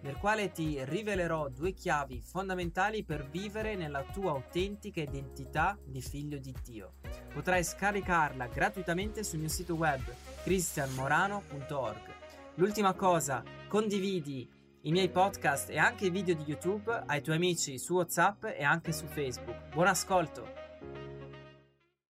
[0.00, 6.38] nel quale ti rivelerò due chiavi fondamentali per vivere nella tua autentica identità di figlio
[6.38, 6.94] di Dio.
[7.32, 10.00] Potrai scaricarla gratuitamente sul mio sito web
[10.42, 12.14] cristianmorano.org.
[12.54, 14.48] L'ultima cosa, condividi
[14.82, 18.62] i miei podcast e anche i video di YouTube ai tuoi amici su WhatsApp e
[18.62, 19.74] anche su Facebook.
[19.74, 20.64] Buon ascolto!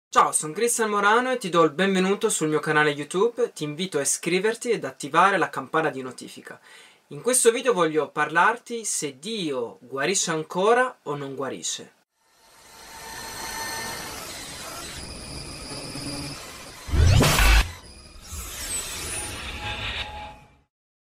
[0.08, 3.50] Ciao, sono Cristian Morano e ti do il benvenuto sul mio canale YouTube.
[3.52, 6.60] Ti invito a iscriverti ed attivare la campana di notifica.
[7.12, 11.92] In questo video voglio parlarti se Dio guarisce ancora o non guarisce.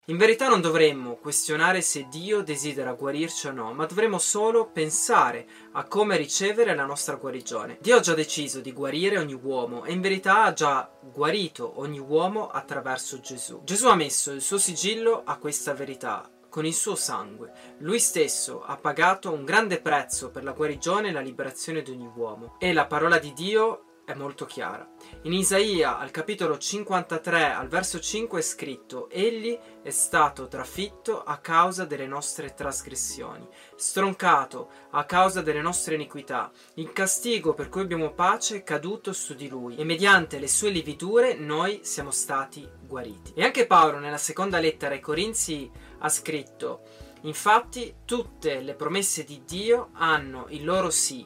[0.08, 5.48] In verità non dovremmo questionare se Dio desidera guarirci o no, ma dovremmo solo pensare
[5.72, 7.78] a come ricevere la nostra guarigione.
[7.80, 12.00] Dio ha già deciso di guarire ogni uomo e in verità ha già guarito ogni
[12.00, 13.62] uomo attraverso Gesù.
[13.64, 17.54] Gesù ha messo il suo sigillo a questa verità con il suo sangue.
[17.78, 22.12] Lui stesso ha pagato un grande prezzo per la guarigione e la liberazione di ogni
[22.14, 22.58] uomo.
[22.60, 24.88] E la parola di Dio è molto chiara.
[25.24, 31.38] In Isaia, al capitolo 53, al verso 5 è scritto: Egli è stato trafitto a
[31.38, 36.52] causa delle nostre trasgressioni, stroncato a causa delle nostre iniquità.
[36.76, 40.70] Il castigo per cui abbiamo pace è caduto su di lui, e mediante le sue
[40.70, 43.34] lividure noi siamo stati guariti.
[43.36, 46.82] E anche Paolo, nella seconda lettera ai Corinzi, ha scritto:
[47.22, 51.26] Infatti, tutte le promesse di Dio hanno il loro sì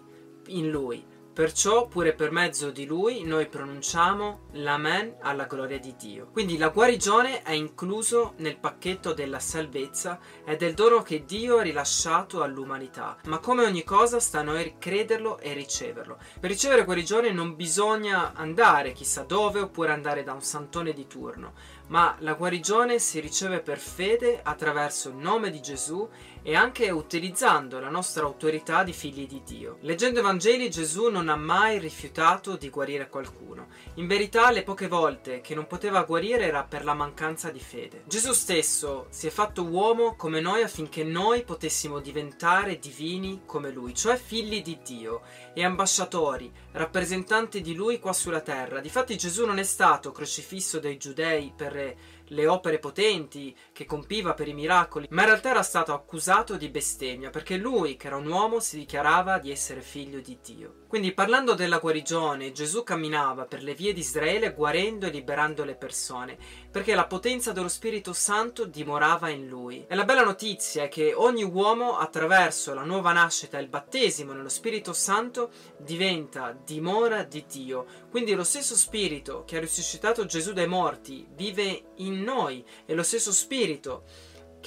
[0.49, 6.29] in lui Perciò, pure per mezzo di lui, noi pronunciamo l'Amen alla gloria di Dio.
[6.31, 11.61] Quindi la guarigione è incluso nel pacchetto della salvezza e del dono che Dio ha
[11.61, 13.17] rilasciato all'umanità.
[13.25, 16.17] Ma come ogni cosa sta a noi crederlo e riceverlo.
[16.39, 21.53] Per ricevere guarigione non bisogna andare chissà dove oppure andare da un santone di turno,
[21.89, 26.09] ma la guarigione si riceve per fede attraverso il nome di Gesù
[26.47, 29.79] e anche utilizzando la nostra autorità di figli di Dio.
[29.81, 33.67] Leggendo i Vangeli Gesù non ha mai rifiutato di guarire qualcuno.
[33.95, 38.03] In verità le poche volte che non poteva guarire era per la mancanza di fede.
[38.07, 43.93] Gesù stesso si è fatto uomo come noi affinché noi potessimo diventare divini come lui,
[43.93, 45.23] cioè figli di Dio
[45.57, 48.79] e ambasciatori, rappresentanti di lui qua sulla terra.
[48.79, 51.95] Difatti Gesù non è stato crocifisso dai giudei per
[52.25, 56.69] le opere potenti che compiva per i miracoli, ma in realtà era stato accusato di
[56.69, 60.85] bestemmia perché lui, che era un uomo, si dichiarava di essere figlio di Dio.
[60.87, 65.75] Quindi parlando della guarigione, Gesù camminava per le vie di Israele guarendo e liberando le
[65.75, 66.37] persone,
[66.71, 69.83] perché la potenza dello Spirito Santo dimorava in lui.
[69.85, 74.31] E la bella notizia è che ogni uomo attraverso la nuova nascita e il battesimo
[74.31, 77.85] nello Spirito Santo diventa dimora di Dio.
[78.09, 83.03] Quindi lo stesso Spirito che ha risuscitato Gesù dai morti vive in noi e lo
[83.03, 84.03] stesso Spirito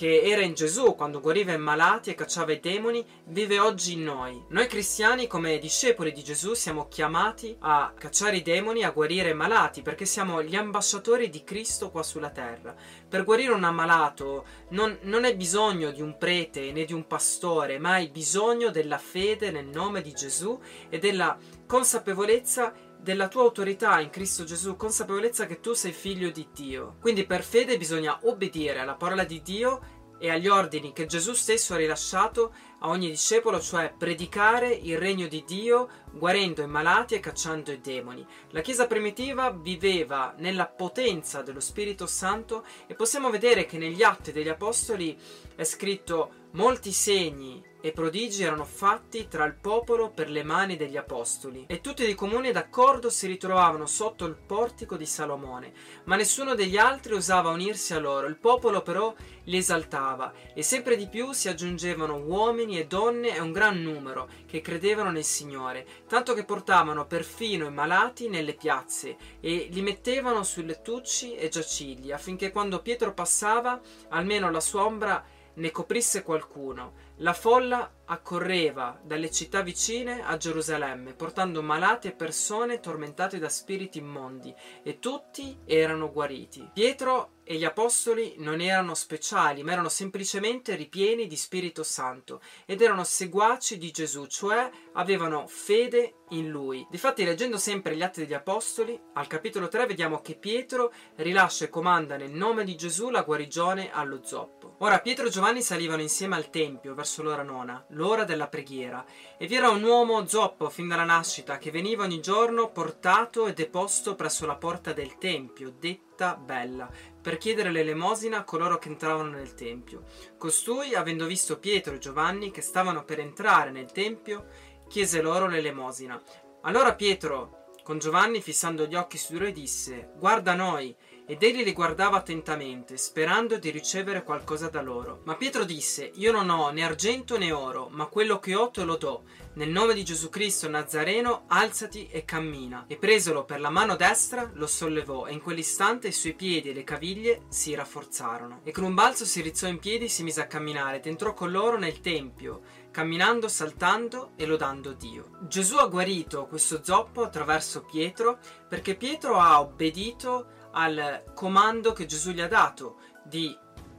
[0.00, 4.04] che era in Gesù quando guariva i malati e cacciava i demoni, vive oggi in
[4.04, 4.42] noi.
[4.48, 9.34] Noi cristiani, come discepoli di Gesù, siamo chiamati a cacciare i demoni, a guarire i
[9.34, 12.74] malati, perché siamo gli ambasciatori di Cristo qua sulla terra.
[13.06, 17.78] Per guarire un ammalato non, non è bisogno di un prete né di un pastore,
[17.78, 21.36] ma hai bisogno della fede nel nome di Gesù e della
[21.66, 22.72] consapevolezza
[23.02, 26.96] della tua autorità in Cristo Gesù, consapevolezza che tu sei figlio di Dio.
[27.00, 31.72] Quindi per fede bisogna obbedire alla parola di Dio e agli ordini che Gesù stesso
[31.72, 37.20] ha rilasciato a ogni discepolo, cioè predicare il regno di Dio guarendo i malati e
[37.20, 38.24] cacciando i demoni.
[38.50, 44.30] La Chiesa primitiva viveva nella potenza dello Spirito Santo e possiamo vedere che negli atti
[44.30, 45.18] degli Apostoli
[45.56, 50.96] è scritto molti segni e prodigi erano fatti tra il popolo per le mani degli
[50.96, 55.72] apostoli, e tutti di comune d'accordo si ritrovavano sotto il portico di Salomone,
[56.04, 60.97] ma nessuno degli altri osava unirsi a loro, il popolo però li esaltava, e sempre
[60.97, 65.86] di più si aggiungevano uomini e donne e un gran numero che credevano nel Signore,
[66.06, 72.12] tanto che portavano perfino i malati nelle piazze e li mettevano sui lettucci e giacigli,
[72.12, 75.24] affinché quando Pietro passava, almeno la sua ombra
[75.54, 77.08] ne coprisse qualcuno.
[77.16, 83.98] La folla accorreva dalle città vicine a Gerusalemme, portando malati e persone tormentate da spiriti
[83.98, 86.68] immondi, e tutti erano guariti.
[86.72, 92.80] Pietro e gli apostoli non erano speciali, ma erano semplicemente ripieni di Spirito Santo ed
[92.80, 96.86] erano seguaci di Gesù, cioè avevano fede in lui.
[96.88, 101.70] Difatti, leggendo sempre gli Atti degli Apostoli, al capitolo 3 vediamo che Pietro rilascia e
[101.70, 104.76] comanda nel nome di Gesù la guarigione allo zoppo.
[104.78, 109.04] Ora Pietro e Giovanni salivano insieme al tempio verso l'ora nona, l'ora della preghiera,
[109.36, 113.54] e vi era un uomo zoppo fin dalla nascita che veniva ogni giorno portato e
[113.54, 115.74] deposto presso la porta del tempio,
[116.20, 116.90] detta bella,
[117.22, 120.04] per chiedere l'elemosina a coloro che entravano nel tempio.
[120.36, 124.46] Costui, avendo visto Pietro e Giovanni che stavano per entrare nel tempio,
[124.88, 126.20] chiese loro l'elemosina.
[126.62, 130.94] Allora Pietro, con Giovanni fissando gli occhi su di lui, disse: Guarda noi
[131.30, 135.21] ed egli li guardava attentamente, sperando di ricevere qualcosa da loro.
[135.27, 138.82] Ma Pietro disse, Io non ho né argento né oro, ma quello che ho te
[138.82, 139.22] lo do.
[139.53, 142.86] Nel nome di Gesù Cristo Nazareno, alzati e cammina.
[142.88, 146.74] E presolo per la mano destra, lo sollevò, e in quell'istante i suoi piedi e
[146.74, 148.62] le caviglie si rafforzarono.
[148.65, 151.32] E con un balzo si rizzò in piedi e si mise a camminare, ed entrò
[151.32, 155.38] con loro nel tempio, camminando, saltando e lodando Dio.
[155.42, 162.30] Gesù ha guarito questo zoppo attraverso Pietro, perché Pietro ha obbedito al comando che Gesù
[162.30, 163.56] gli ha dato di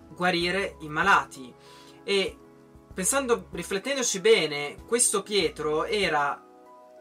[0.09, 1.53] guarire i malati.
[2.03, 2.37] E
[2.93, 6.45] pensando, riflettendoci bene, questo Pietro era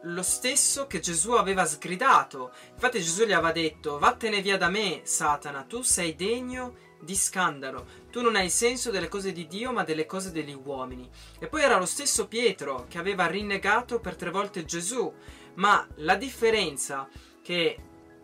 [0.03, 2.51] lo stesso che Gesù aveva sgridato.
[2.73, 7.85] Infatti Gesù gli aveva detto, vattene via da me, Satana, tu sei degno di scandalo,
[8.11, 11.09] tu non hai senso delle cose di Dio ma delle cose degli uomini.
[11.39, 15.11] E poi era lo stesso Pietro che aveva rinnegato per tre volte Gesù,
[15.55, 17.07] ma la differenza
[17.41, 17.77] che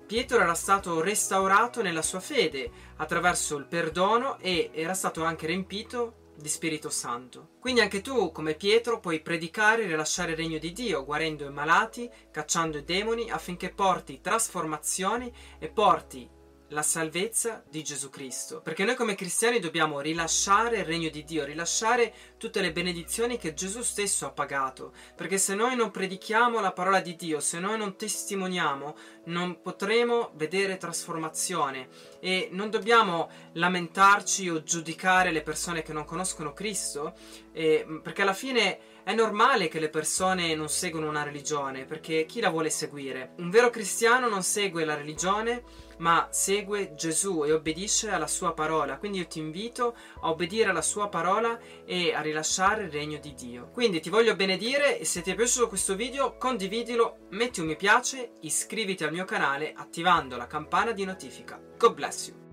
[0.08, 6.32] Pietro era stato restaurato nella sua fede attraverso il perdono e era stato anche riempito
[6.38, 7.50] di Spirito Santo.
[7.60, 11.52] Quindi anche tu, come Pietro, puoi predicare e rilasciare il regno di Dio, guarendo i
[11.52, 16.36] malati, cacciando i demoni, affinché porti trasformazioni e porti
[16.72, 18.62] la salvezza di Gesù Cristo.
[18.62, 23.54] Perché noi come cristiani dobbiamo rilasciare il regno di Dio, rilasciare tutte le benedizioni che
[23.54, 24.94] Gesù stesso ha pagato.
[25.16, 28.96] Perché se noi non predichiamo la parola di Dio, se noi non testimoniamo,
[29.28, 31.88] non potremo vedere trasformazione
[32.20, 37.14] e non dobbiamo lamentarci o giudicare le persone che non conoscono Cristo,
[37.54, 42.42] eh, perché alla fine è normale che le persone non seguono una religione, perché chi
[42.42, 43.34] la vuole seguire?
[43.38, 45.64] Un vero cristiano non segue la religione,
[46.00, 48.98] ma segue Gesù e obbedisce alla sua parola.
[48.98, 53.34] Quindi io ti invito a obbedire alla sua parola e a rilasciare il regno di
[53.34, 53.70] Dio.
[53.72, 57.76] Quindi ti voglio benedire e se ti è piaciuto questo video condividilo, metti un mi
[57.76, 61.60] piace, iscriviti al mio canale attivando la campana di notifica.
[61.76, 62.47] God bless you.